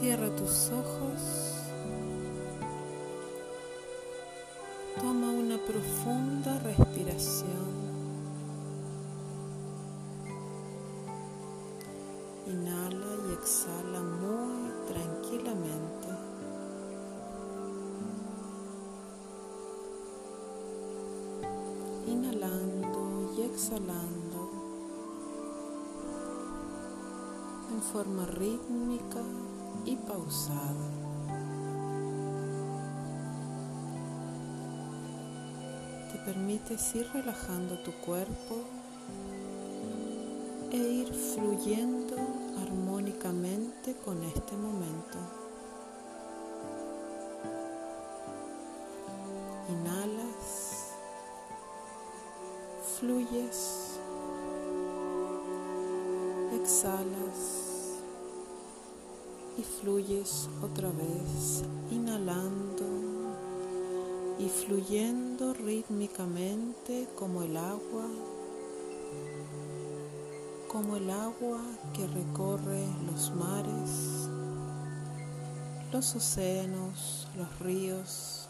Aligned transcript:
Cierra 0.00 0.28
tus 0.36 0.70
ojos. 0.70 1.54
Toma 5.00 5.28
una 5.32 5.58
profunda 5.58 6.56
respiración. 6.60 7.88
Inhala 12.46 13.06
y 13.28 13.32
exhala 13.32 14.00
muy 14.00 14.70
tranquilamente. 14.86 16.08
Inhalando 22.06 23.34
y 23.36 23.42
exhalando 23.42 24.50
en 27.72 27.82
forma 27.82 28.26
rítmica 28.26 29.24
y 29.88 29.96
pausada. 29.96 30.88
Te 36.12 36.18
permites 36.26 36.94
ir 36.94 37.08
relajando 37.14 37.78
tu 37.78 37.92
cuerpo 37.92 38.56
e 40.70 40.76
ir 40.76 41.14
fluyendo 41.14 42.16
armónicamente 42.60 43.96
con 44.04 44.22
este 44.24 44.56
momento. 44.56 45.18
Inhalas, 49.70 50.92
fluyes, 52.98 53.98
exhalas 56.52 57.67
y 59.58 59.62
fluyes 59.62 60.48
otra 60.62 60.88
vez, 60.88 61.64
inhalando 61.90 62.86
y 64.38 64.48
fluyendo 64.48 65.52
rítmicamente 65.52 67.08
como 67.16 67.42
el 67.42 67.56
agua 67.56 68.06
como 70.68 70.96
el 70.96 71.10
agua 71.10 71.60
que 71.94 72.06
recorre 72.06 72.84
los 73.10 73.32
mares, 73.34 74.28
los 75.90 76.14
océanos, 76.14 77.26
los 77.36 77.58
ríos, 77.60 78.48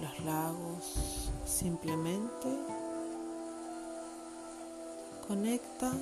los 0.00 0.24
lagos, 0.24 1.32
simplemente 1.44 2.48
conecta 5.26 5.92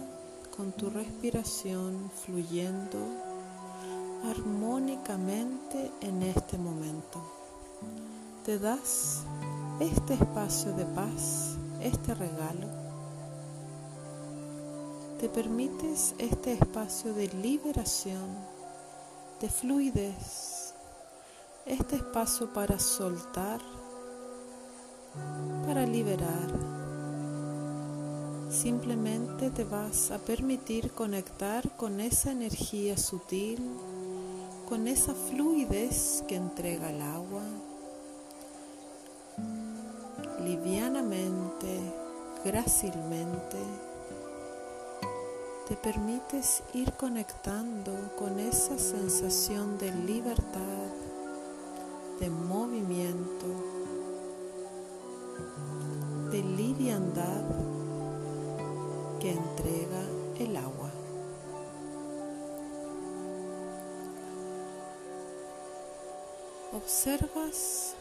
con 0.59 0.73
tu 0.73 0.91
respiración 0.91 2.11
fluyendo 2.27 2.99
armónicamente 4.29 5.93
en 6.01 6.25
este 6.25 6.59
momento. 6.59 7.23
Te 8.45 8.59
das 8.59 9.23
este 9.79 10.15
espacio 10.15 10.73
de 10.73 10.85
paz, 10.85 11.57
este 11.81 12.13
regalo. 12.13 12.67
Te 15.21 15.29
permites 15.29 16.17
este 16.19 16.55
espacio 16.55 17.15
de 17.15 17.29
liberación, 17.29 18.29
de 19.41 19.49
fluidez, 19.49 20.75
este 21.67 21.95
espacio 21.95 22.53
para 22.53 22.81
soltar, 22.81 23.61
para 25.65 25.87
liberar. 25.87 26.78
Simplemente 28.63 29.51
te 29.51 29.63
vas 29.63 30.11
a 30.11 30.19
permitir 30.19 30.91
conectar 30.91 31.77
con 31.77 32.01
esa 32.01 32.33
energía 32.33 32.97
sutil, 32.97 33.61
con 34.69 34.89
esa 34.89 35.15
fluidez 35.15 36.25
que 36.27 36.35
entrega 36.35 36.91
el 36.91 37.01
agua, 37.01 37.45
livianamente, 40.45 41.79
grácilmente, 42.45 43.59
te 45.69 45.77
permites 45.77 46.65
ir 46.75 46.93
conectando 46.95 47.93
con 48.19 48.41
esa 48.41 48.77
sensación 48.77 49.79
de 49.79 49.95
libertad, 49.95 50.91
de 52.19 52.29
movimiento, 52.29 53.47
de 56.33 56.43
liviandad 56.43 57.68
que 59.21 59.33
entrega 59.33 60.03
el 60.39 60.57
agua. 60.57 60.91
Observas 66.73 67.95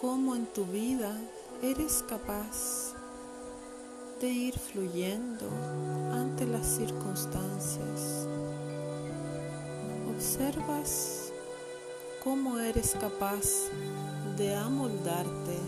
cómo 0.00 0.34
en 0.34 0.46
tu 0.46 0.64
vida 0.64 1.16
eres 1.62 2.04
capaz 2.08 2.94
de 4.20 4.28
ir 4.28 4.58
fluyendo 4.58 5.48
ante 6.12 6.46
las 6.46 6.66
circunstancias. 6.66 8.26
Observas 10.14 11.32
cómo 12.24 12.58
eres 12.58 12.96
capaz 12.98 13.70
de 14.36 14.54
amoldarte 14.56 15.58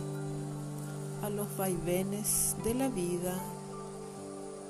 a 1.22 1.30
los 1.30 1.54
vaivenes 1.56 2.56
de 2.64 2.74
la 2.74 2.88
vida 2.88 3.38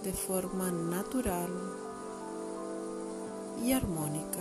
de 0.02 0.12
forma 0.12 0.70
natural 0.70 1.50
y 3.64 3.72
armónica. 3.72 4.40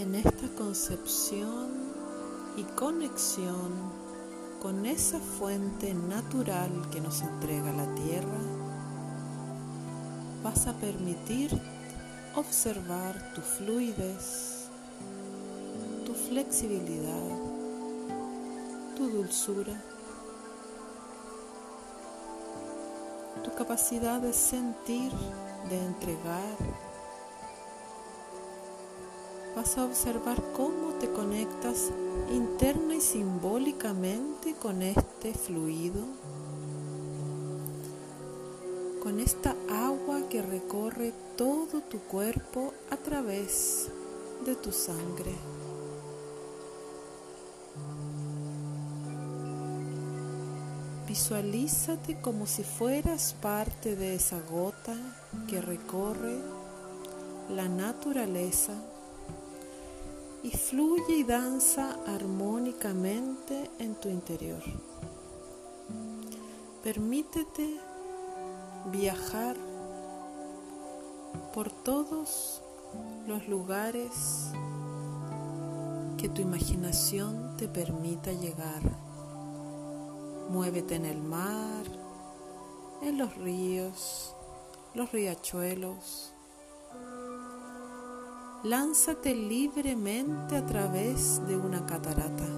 en 0.00 0.14
esta 0.14 0.48
concepción 0.56 1.68
y 2.56 2.62
conexión 2.62 3.70
con 4.58 4.86
esa 4.86 5.18
fuente 5.18 5.92
natural 5.92 6.88
que 6.90 7.02
nos 7.02 7.20
entrega 7.20 7.70
la 7.72 7.94
tierra, 7.94 8.40
vas 10.42 10.66
a 10.66 10.72
permitir 10.74 11.50
observar 12.34 13.34
tu 13.34 13.42
fluidez, 13.42 14.68
tu 16.06 16.14
flexibilidad, 16.14 17.49
tu 19.00 19.08
dulzura, 19.08 19.82
tu 23.42 23.50
capacidad 23.54 24.20
de 24.20 24.34
sentir, 24.34 25.10
de 25.70 25.78
entregar 25.86 26.58
vas 29.56 29.78
a 29.78 29.86
observar 29.86 30.36
cómo 30.54 30.98
te 31.00 31.10
conectas 31.10 31.90
interna 32.30 32.96
y 32.96 33.00
simbólicamente 33.00 34.52
con 34.52 34.82
este 34.82 35.32
fluido, 35.32 36.02
con 39.02 39.18
esta 39.18 39.56
agua 39.70 40.28
que 40.28 40.42
recorre 40.42 41.14
todo 41.38 41.80
tu 41.90 42.00
cuerpo 42.00 42.74
a 42.90 42.98
través 42.98 43.88
de 44.44 44.56
tu 44.56 44.70
sangre. 44.72 45.59
Visualízate 51.10 52.20
como 52.20 52.46
si 52.46 52.62
fueras 52.62 53.34
parte 53.42 53.96
de 53.96 54.14
esa 54.14 54.38
gota 54.42 54.94
que 55.48 55.60
recorre 55.60 56.38
la 57.52 57.68
naturaleza 57.68 58.74
y 60.44 60.50
fluye 60.50 61.16
y 61.16 61.24
danza 61.24 61.96
armónicamente 62.06 63.72
en 63.80 63.96
tu 63.96 64.08
interior. 64.08 64.62
Permítete 66.84 67.80
viajar 68.92 69.56
por 71.52 71.72
todos 71.72 72.62
los 73.26 73.48
lugares 73.48 74.52
que 76.16 76.28
tu 76.28 76.40
imaginación 76.40 77.56
te 77.56 77.66
permita 77.66 78.30
llegar. 78.30 79.09
Muévete 80.50 80.96
en 80.96 81.06
el 81.06 81.22
mar, 81.22 81.84
en 83.02 83.18
los 83.18 83.36
ríos, 83.36 84.34
los 84.94 85.12
riachuelos, 85.12 86.32
lánzate 88.64 89.32
libremente 89.32 90.56
a 90.56 90.66
través 90.66 91.46
de 91.46 91.56
una 91.56 91.86
catarata. 91.86 92.48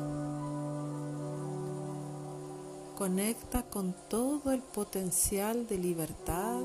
Conecta 2.97 3.63
con 3.65 3.95
todo 4.09 4.53
el 4.53 4.63
potencial 4.63 5.67
de 5.67 5.77
libertad 5.77 6.63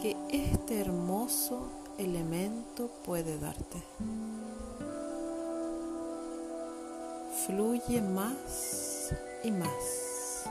que 0.00 0.16
este 0.30 0.80
hermoso 0.80 1.68
elemento 1.98 2.88
puede 3.04 3.38
darte. 3.38 3.82
Fluye 7.44 8.00
más 8.00 8.89
y 9.42 9.50
más. 9.50 10.44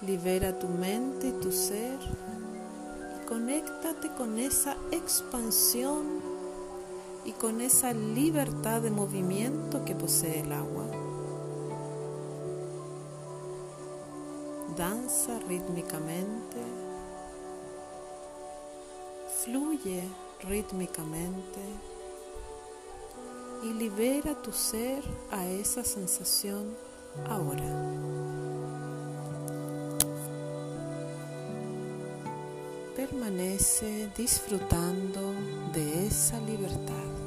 Libera 0.00 0.58
tu 0.58 0.68
mente 0.68 1.28
y 1.28 1.32
tu 1.32 1.52
ser 1.52 1.98
y 3.16 3.26
conéctate 3.26 4.10
con 4.16 4.38
esa 4.38 4.76
expansión 4.90 6.20
y 7.24 7.32
con 7.32 7.60
esa 7.60 7.92
libertad 7.92 8.82
de 8.82 8.90
movimiento 8.90 9.84
que 9.84 9.94
posee 9.94 10.40
el 10.40 10.52
agua. 10.52 10.86
Danza 14.76 15.38
rítmicamente, 15.48 16.58
fluye 19.44 20.02
rítmicamente 20.48 21.60
libera 23.82 24.32
tu 24.40 24.52
ser 24.52 25.02
a 25.32 25.44
esa 25.44 25.82
sensación 25.82 26.64
ahora. 27.28 27.70
Permanece 32.94 34.08
disfrutando 34.16 35.34
de 35.72 36.06
esa 36.06 36.38
libertad. 36.42 37.21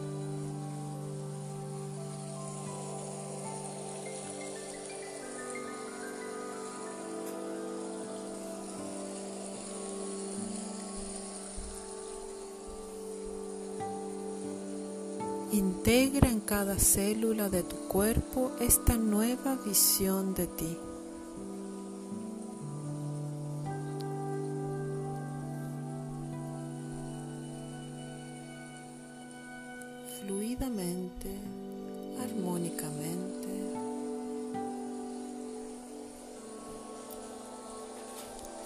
Integra 15.56 16.28
en 16.28 16.42
cada 16.42 16.78
célula 16.78 17.48
de 17.48 17.63
tu 17.63 17.78
cuerpo 17.88 18.52
esta 18.60 18.98
nueva 18.98 19.56
visión 19.66 20.34
de 20.34 20.48
ti. 20.48 20.78
Fluidamente, 30.19 31.40
armónicamente. 32.22 33.48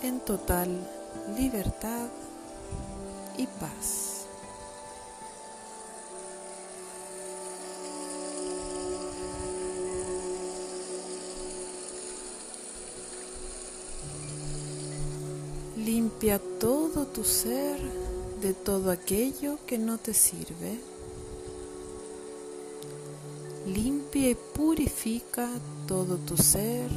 En 0.01 0.19
total 0.21 0.69
libertad 1.37 2.07
y 3.37 3.45
paz. 3.45 4.18
Limpia 15.91 16.37
todo 16.59 17.07
tu 17.07 17.23
ser 17.23 17.79
de 18.43 18.53
todo 18.53 18.91
aquello 18.91 19.57
que 19.65 19.79
no 19.79 19.97
te 19.97 20.13
sirve. 20.13 20.79
Limpia 23.65 24.29
y 24.29 24.35
purifica 24.35 25.49
todo 25.87 26.17
tu 26.17 26.37
ser 26.37 26.91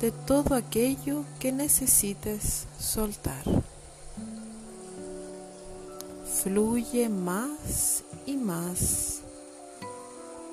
de 0.00 0.12
todo 0.12 0.54
aquello 0.54 1.24
que 1.40 1.50
necesites 1.50 2.68
soltar. 2.78 3.42
Fluye 6.44 7.08
más 7.08 8.04
y 8.24 8.36
más 8.36 9.20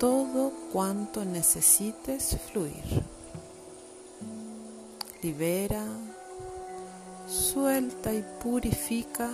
todo 0.00 0.52
cuanto 0.72 1.24
necesites 1.24 2.36
fluir. 2.50 3.04
Libera 5.22 5.86
Suelta 7.32 8.12
y 8.12 8.22
purifica 8.42 9.30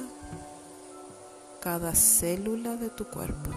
cada 1.61 1.97
célula 1.97 2.77
de 2.77 2.91
tu 2.91 3.05
cuerpo. 3.07 3.51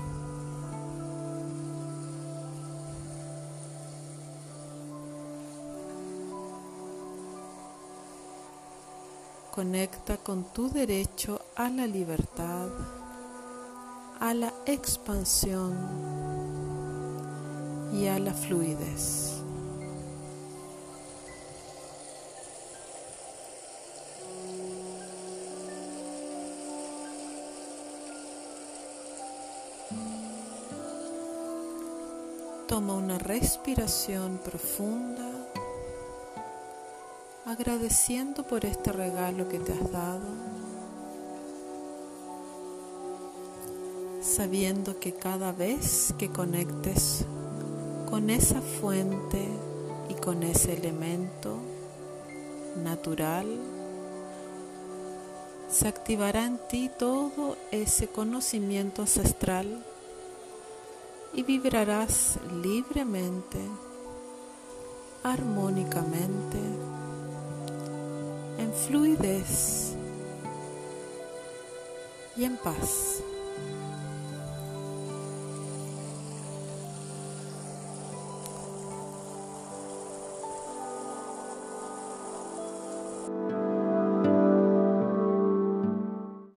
Conecta 9.51 10.17
con 10.17 10.45
tu 10.45 10.71
derecho 10.71 11.39
a 11.55 11.69
la 11.69 11.85
libertad, 11.85 12.69
a 14.19 14.33
la 14.33 14.51
expansión 14.65 15.77
y 17.93 18.07
a 18.07 18.17
la 18.17 18.33
fluidez. 18.33 19.40
Toma 32.71 32.93
una 32.93 33.17
respiración 33.17 34.37
profunda, 34.37 35.29
agradeciendo 37.45 38.43
por 38.43 38.63
este 38.63 38.93
regalo 38.93 39.49
que 39.49 39.59
te 39.59 39.73
has 39.73 39.91
dado, 39.91 40.29
sabiendo 44.21 45.01
que 45.01 45.11
cada 45.11 45.51
vez 45.51 46.13
que 46.17 46.29
conectes 46.29 47.25
con 48.09 48.29
esa 48.29 48.61
fuente 48.61 49.45
y 50.07 50.13
con 50.13 50.41
ese 50.41 50.71
elemento 50.71 51.57
natural, 52.85 53.47
se 55.69 55.89
activará 55.89 56.45
en 56.45 56.57
ti 56.69 56.89
todo 56.97 57.57
ese 57.71 58.07
conocimiento 58.07 59.01
ancestral 59.01 59.83
y 61.33 61.43
vibrarás 61.43 62.39
libremente, 62.61 63.59
armónicamente, 65.23 66.59
en 68.57 68.73
fluidez 68.73 69.95
y 72.35 72.43
en 72.43 72.57
paz. 72.57 73.23